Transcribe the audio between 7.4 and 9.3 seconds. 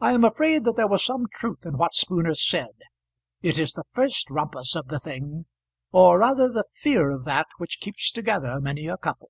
which keeps together many a couple.